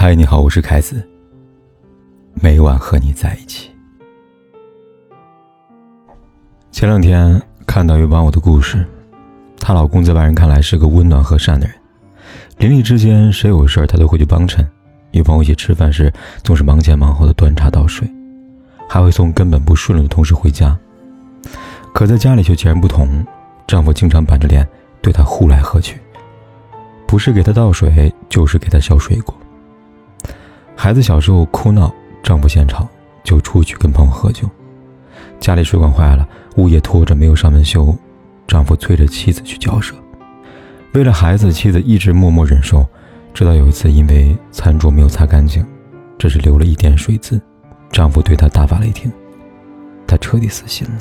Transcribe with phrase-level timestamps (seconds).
[0.00, 1.04] 嗨，你好，我是凯子。
[2.34, 3.68] 每晚和你在一起。
[6.70, 8.86] 前两天看到一网友的故事，
[9.58, 11.74] 她老公在外人看来是个温暖和善的人，
[12.58, 14.64] 邻里之间谁有事儿他都会去帮衬，
[15.10, 16.12] 与朋友一起吃饭时
[16.44, 18.08] 总是忙前忙后的端茶倒水，
[18.88, 20.78] 还会送根本不顺路的同事回家。
[21.92, 23.26] 可在家里却截然不同，
[23.66, 24.64] 丈夫经常板着脸
[25.02, 26.00] 对她呼来喝去，
[27.04, 29.34] 不是给她倒水，就是给她削水果。
[30.80, 31.92] 孩子小时候哭闹，
[32.22, 32.88] 丈夫嫌吵，
[33.24, 34.48] 就出去跟朋友喝酒。
[35.40, 37.92] 家里水管坏了，物业拖着没有上门修，
[38.46, 39.92] 丈夫催着妻子去交涉。
[40.92, 42.86] 为了孩子，妻子一直默默忍受，
[43.34, 45.66] 直到有一次因为餐桌没有擦干净，
[46.16, 47.40] 只是留了一点水渍，
[47.90, 49.10] 丈夫对她大发雷霆，
[50.06, 50.98] 她彻底死心了。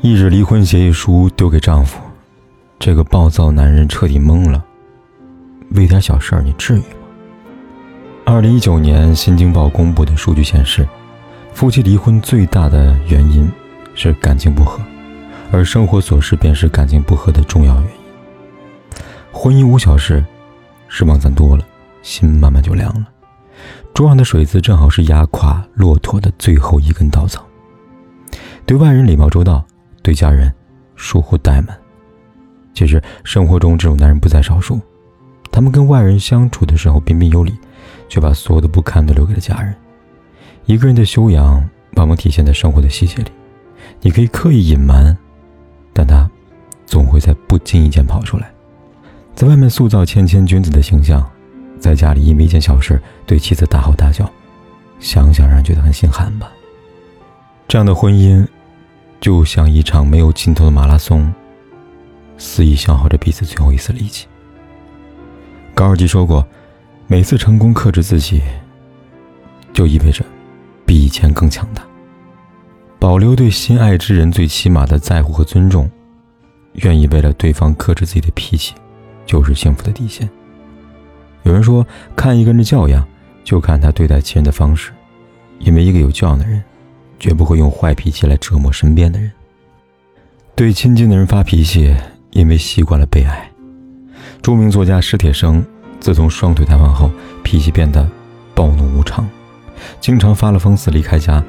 [0.00, 2.00] 一纸离婚协议书丢给丈夫，
[2.78, 4.64] 这个暴躁男人彻底懵了。
[5.72, 6.99] 为点小事儿，你至于吗？
[8.32, 10.88] 二零一九年，《新京报》公布的数据显示，
[11.52, 13.50] 夫妻离婚最大的原因
[13.96, 14.80] 是感情不和，
[15.50, 17.90] 而生活琐事便是感情不和的重要原因。
[19.32, 20.24] 婚姻无小事，
[20.86, 21.64] 失望攒多了，
[22.02, 23.08] 心慢慢就凉了。
[23.92, 27.44] 桌上的水渍正好是压垮骆驼的最后一根稻草。
[28.64, 29.66] 对外人礼貌周到，
[30.04, 30.54] 对家人
[30.94, 31.76] 疏忽怠慢。
[32.74, 34.80] 其实生活中这种男人不在少数，
[35.50, 37.52] 他们跟外人相处的时候彬彬有礼。
[38.10, 39.74] 却把所有的不堪都留给了家人。
[40.66, 43.30] 一个人的修养往往体现在生活的细节里。
[44.02, 45.16] 你可以刻意隐瞒，
[45.92, 46.30] 但他
[46.86, 48.50] 总会在不经意间跑出来。
[49.34, 51.28] 在外面塑造谦谦君子的形象，
[51.78, 54.30] 在家里因为一件小事对妻子大吼大叫，
[54.98, 56.50] 想想让人觉得很心寒吧。
[57.68, 58.46] 这样的婚姻，
[59.20, 61.32] 就像一场没有尽头的马拉松，
[62.38, 64.26] 肆意消耗着彼此最后一丝力气。
[65.74, 66.46] 高尔基说过。
[67.10, 68.40] 每次成功克制自己，
[69.72, 70.24] 就意味着
[70.86, 71.84] 比以前更强大。
[73.00, 75.90] 保留对心爱之人最起码的在乎和尊重，
[76.74, 78.74] 愿意为了对方克制自己的脾气，
[79.26, 80.30] 就是幸福的底线。
[81.42, 81.84] 有人说，
[82.14, 83.04] 看一个人的教养，
[83.42, 84.92] 就看他对待亲人的方式，
[85.58, 86.62] 因为一个有教养的人，
[87.18, 89.32] 绝不会用坏脾气来折磨身边的人。
[90.54, 91.92] 对亲近的人发脾气，
[92.30, 93.50] 因为习惯了被爱。
[94.40, 95.60] 著名作家史铁生。
[96.00, 97.10] 自从双腿瘫痪后，
[97.42, 98.08] 脾气变得
[98.54, 99.28] 暴怒无常，
[100.00, 101.42] 经常发了疯似离开家，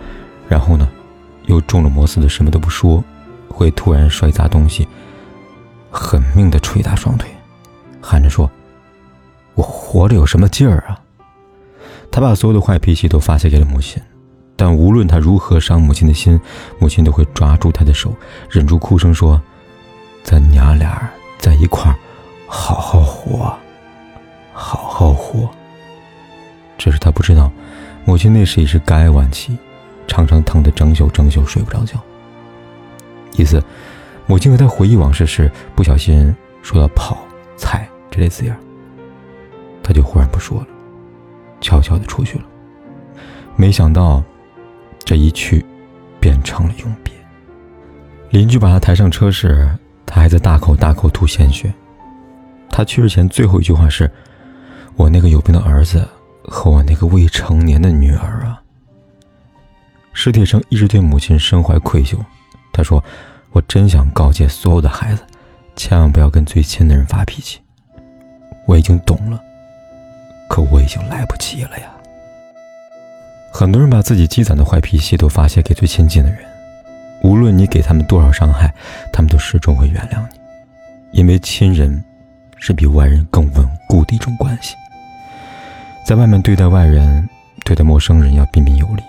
[0.47, 0.87] 然后呢，
[1.45, 3.03] 又中了魔似的什么都不说，
[3.47, 4.87] 会突然摔砸东西，
[5.89, 7.29] 狠命的捶打双腿，
[8.01, 8.51] 喊着说
[9.55, 10.99] ：“我活着有什么劲儿啊？”
[12.11, 14.01] 他把所有的坏脾气都发泄给了母亲，
[14.57, 16.37] 但无论他如何伤母亲的心，
[16.77, 18.13] 母亲都会抓住他的手，
[18.49, 19.41] 忍住哭声说
[20.23, 21.95] ：“咱娘俩在一块儿，
[22.47, 23.57] 好好活。”
[28.11, 29.57] 母亲那时已是肝癌晚期，
[30.05, 31.97] 常常疼得整宿整宿睡不着觉。
[33.37, 33.63] 一次，
[34.27, 37.19] 母亲和他回忆往事时，不小心说到“跑
[37.55, 38.53] ”“菜”这类字眼，
[39.81, 40.67] 他就忽然不说了，
[41.61, 42.43] 悄悄的出去了。
[43.55, 44.21] 没想到，
[45.05, 45.65] 这一去，
[46.19, 47.13] 变成了永别。
[48.29, 49.69] 邻居把他抬上车时，
[50.05, 51.73] 他还在大口大口吐鲜血。
[52.69, 54.11] 他去世前最后一句话是。
[54.97, 56.05] 我那个有病的儿子
[56.43, 58.61] 和我那个未成年的女儿啊！
[60.13, 62.17] 史铁生一直对母亲深怀愧疚。
[62.73, 63.03] 他说
[63.51, 65.23] ：“我真想告诫所有的孩子，
[65.75, 67.59] 千万不要跟最亲的人发脾气。
[68.65, 69.39] 我已经懂了，
[70.49, 71.91] 可我已经来不及了呀。”
[73.53, 76.39] 很多人把自己积攒的坏脾气都发泄给最亲近的人，
[77.23, 78.73] 无论你给他们多少伤害，
[79.11, 80.39] 他们都始终会原谅你，
[81.19, 82.03] 因为亲人
[82.57, 84.75] 是比外人更稳固的一种关系。
[86.03, 87.27] 在外面对待外人、
[87.63, 89.03] 对待陌生人要彬彬有礼，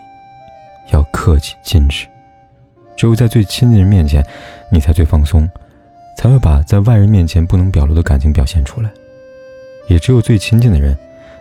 [0.92, 2.06] 要客气矜持。
[2.96, 4.24] 只有在最亲近人面前，
[4.70, 5.48] 你才最放松，
[6.16, 8.90] 才会把在外人面前不能表露的感情表现出来。
[9.88, 10.96] 也只有最亲近的人，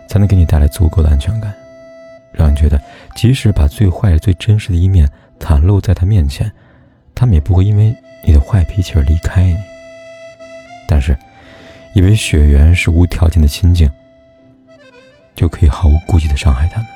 [0.08, 1.54] 才能给你带来足够的安全感，
[2.32, 2.80] 让你觉得
[3.14, 6.50] 即使把最坏、最真实的一面袒露在他面前，
[7.14, 7.94] 他们也不会因为
[8.26, 9.56] 你的坏脾气而离开你。
[10.88, 11.16] 但是，
[11.94, 13.88] 以为血缘是无条件的亲近。
[15.34, 16.88] 就可以毫无顾忌的伤害他们，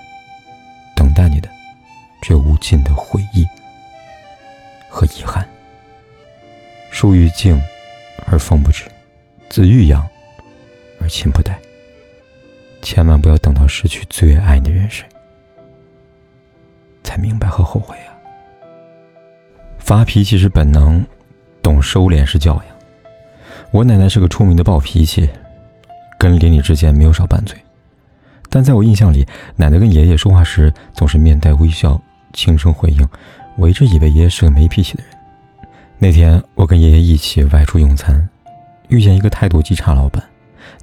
[0.94, 1.48] 等待你的，
[2.20, 3.46] 只有无尽的回忆
[4.88, 5.46] 和遗憾。
[6.90, 7.60] 树欲静
[8.26, 8.84] 而风不止，
[9.48, 10.06] 子欲养
[11.00, 11.58] 而亲不待。
[12.82, 15.02] 千万不要等到失去最爱你的人时，
[17.02, 18.14] 才明白和后悔啊！
[19.78, 21.04] 发脾气是本能，
[21.62, 22.64] 懂收敛是教养。
[23.72, 25.28] 我奶奶是个出名的暴脾气，
[26.18, 27.58] 跟邻里之间没有少拌嘴。
[28.50, 29.26] 但在我印象里，
[29.56, 32.00] 奶奶跟爷爷说话时总是面带微笑，
[32.32, 33.08] 轻声回应。
[33.56, 35.12] 我一直以为爷爷是个没脾气的人。
[35.98, 38.28] 那天我跟爷爷一起外出用餐，
[38.88, 40.22] 遇见一个态度极差老板，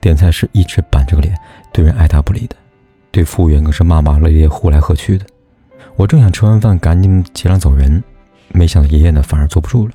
[0.02, 1.38] 点菜时一直板着个脸，
[1.72, 2.56] 对人爱答不理的，
[3.12, 5.26] 对服务员更是骂骂咧咧、呼来喝去的。
[5.96, 8.04] 我正想吃完饭赶紧结账走人，
[8.50, 9.94] 没想到爷爷呢反而坐不住了，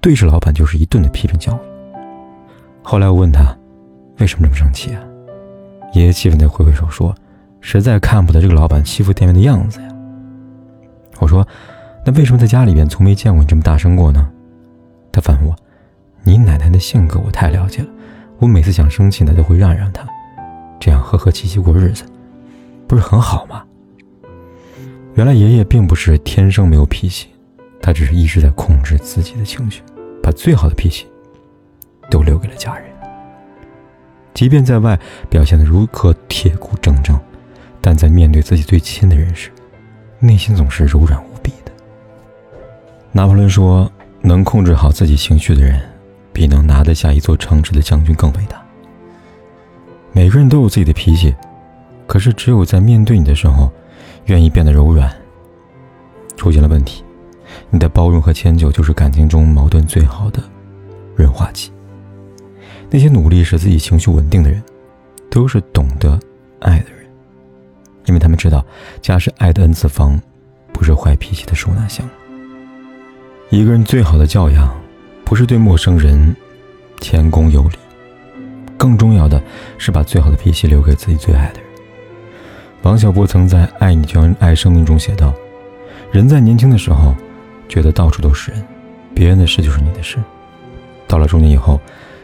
[0.00, 1.58] 对着老板就是一顿的批评教育。
[2.82, 3.56] 后来我问他，
[4.18, 5.02] 为什么这么生气啊？
[5.92, 7.14] 爷爷气愤地挥挥手说
[7.60, 9.88] ：“实在看不得这个老板欺负店员的样子呀。”
[11.18, 11.46] 我说
[12.06, 14.30] ：“那为什么在家里边从没见过你这么大声过呢？”
[15.12, 15.56] 他反问我
[16.22, 17.88] ：“你奶奶的性格我太了解了，
[18.38, 20.06] 我每次想生气呢都会让一让她，
[20.78, 22.04] 这样和和气气过日子，
[22.86, 23.64] 不是很好吗？”
[25.14, 27.28] 原来爷爷并不是天生没有脾气，
[27.82, 29.82] 他只是一直在控制自己的情绪，
[30.22, 31.06] 把最好的脾气
[32.08, 32.88] 都留给了家人。
[34.32, 34.98] 即便在外
[35.28, 37.18] 表现得如何铁骨铮铮，
[37.80, 39.50] 但在面对自己最亲的人时，
[40.18, 41.72] 内心总是柔软无比的。
[43.12, 43.90] 拿破仑说
[44.22, 45.80] ：“能控制好自己情绪的人，
[46.32, 48.62] 比能拿得下一座城池的将军更伟大。”
[50.12, 51.34] 每个人都有自己的脾气，
[52.06, 53.70] 可是只有在面对你的时候，
[54.26, 55.10] 愿意变得柔软。
[56.36, 57.04] 出现了问题，
[57.68, 60.42] 你的包容和迁就就是感情中矛盾最好的
[61.14, 61.70] 润滑剂。
[62.92, 64.60] 那些努力使自己情绪稳定的人，
[65.30, 66.18] 都是懂得
[66.58, 67.06] 爱的人，
[68.06, 68.66] 因为他们知道
[69.00, 70.20] 家是爱的 n 次方，
[70.72, 72.08] 不是坏脾气的收纳箱。
[73.48, 74.76] 一个人最好的教养，
[75.24, 76.34] 不是对陌生人
[77.00, 77.76] 谦恭有礼，
[78.76, 79.40] 更重要的
[79.78, 81.70] 是把最好的脾气留给自己最爱的人。
[82.82, 85.32] 王小波曾在《爱你就像爱生命》中写道
[86.10, 87.14] ：“人在年轻的时候，
[87.68, 88.66] 觉得到处都是人，
[89.14, 90.18] 别人的事就是你的事；
[91.06, 91.80] 到了中年以后。”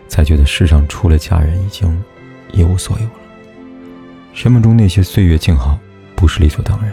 [0.08, 2.02] 才觉得世上除了家人，已经
[2.52, 3.12] 一无所有了。
[4.32, 5.78] 生命中那些岁月静好，
[6.14, 6.92] 不是理所当然，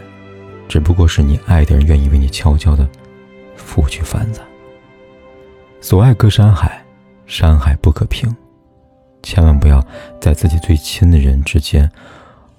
[0.67, 2.87] 只不过是你爱的人愿意为你悄悄的
[3.55, 4.41] 拂去繁杂。
[5.81, 6.83] 所爱隔山海，
[7.25, 8.33] 山海不可平，
[9.21, 9.85] 千万不要
[10.21, 11.89] 在自己最亲的人之间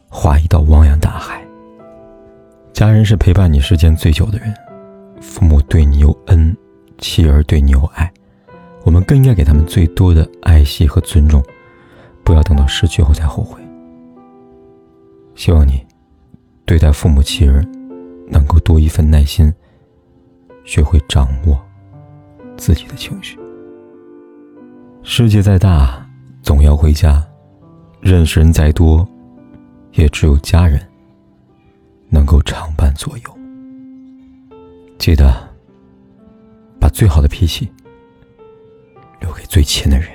[0.08, 1.42] 划一道汪洋大海。
[2.72, 4.54] 家人是陪伴你时间最久的人，
[5.20, 6.54] 父母对你有恩，
[6.98, 8.12] 妻儿对你有爱。
[8.84, 11.42] 我们更应该给他们最多的爱惜和尊重，
[12.22, 13.60] 不要等到失去后才后悔。
[15.34, 15.84] 希望你
[16.64, 17.64] 对待父母妻儿
[18.28, 19.52] 能够多一份耐心，
[20.64, 21.60] 学会掌握
[22.56, 23.38] 自己的情绪。
[25.02, 26.06] 世界再大，
[26.42, 27.22] 总要回家；
[28.00, 29.06] 认识人再多，
[29.92, 30.80] 也只有家人
[32.10, 33.24] 能够常伴左右。
[34.98, 35.34] 记得
[36.78, 37.68] 把最好的脾气。
[39.24, 40.06] 留给最亲的人。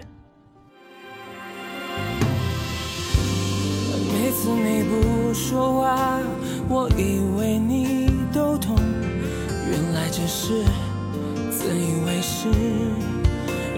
[4.13, 6.19] 每次你不说话，
[6.67, 8.75] 我以为你都懂，
[9.71, 10.63] 原来只是
[11.49, 12.49] 自以为是，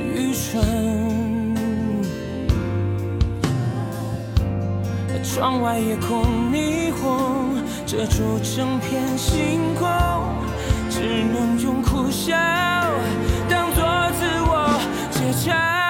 [0.04, 0.60] 愚蠢。
[5.24, 9.88] 窗外夜空霓虹遮住整片星空，
[10.89, 12.36] 只能用苦笑。
[15.46, 15.81] 家。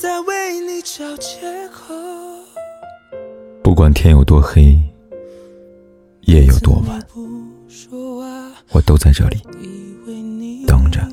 [0.00, 1.94] 不再为你找借口。
[3.62, 4.80] 不管天有多黑，
[6.22, 7.06] 夜有多晚，
[8.72, 9.42] 我都在这里
[10.66, 11.06] 等着，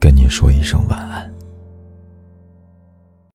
[0.00, 1.32] 跟你说一声晚安。